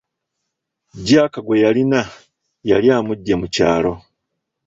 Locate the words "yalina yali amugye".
1.63-3.33